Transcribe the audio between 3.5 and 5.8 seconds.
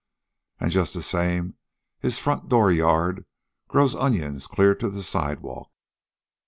grows onions clear to the sidewalk.